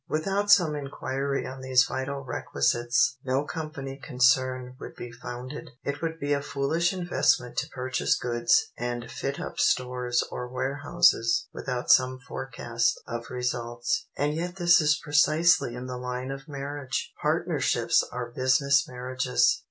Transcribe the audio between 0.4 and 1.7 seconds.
some inquiry on